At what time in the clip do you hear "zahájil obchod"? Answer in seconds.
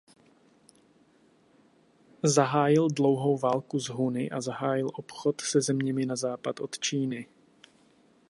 4.41-5.41